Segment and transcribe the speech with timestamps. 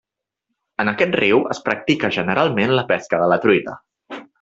[0.83, 3.81] En aquest riu es practica generalment la pesca de la truita.